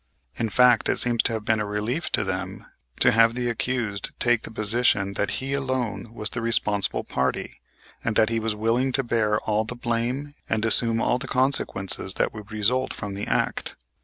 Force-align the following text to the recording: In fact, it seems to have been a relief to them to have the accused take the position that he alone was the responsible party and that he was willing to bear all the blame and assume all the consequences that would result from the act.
In 0.35 0.49
fact, 0.49 0.89
it 0.89 0.97
seems 0.97 1.21
to 1.21 1.33
have 1.33 1.45
been 1.45 1.59
a 1.59 1.65
relief 1.67 2.11
to 2.13 2.23
them 2.23 2.65
to 3.01 3.11
have 3.11 3.35
the 3.35 3.51
accused 3.51 4.19
take 4.19 4.41
the 4.41 4.49
position 4.49 5.13
that 5.13 5.29
he 5.37 5.53
alone 5.53 6.11
was 6.11 6.31
the 6.31 6.41
responsible 6.41 7.03
party 7.03 7.61
and 8.03 8.15
that 8.15 8.29
he 8.31 8.39
was 8.39 8.55
willing 8.55 8.91
to 8.93 9.03
bear 9.03 9.37
all 9.41 9.63
the 9.63 9.75
blame 9.75 10.33
and 10.49 10.65
assume 10.65 11.03
all 11.03 11.19
the 11.19 11.27
consequences 11.27 12.15
that 12.15 12.33
would 12.33 12.51
result 12.51 12.95
from 12.95 13.13
the 13.13 13.27
act. 13.27 13.75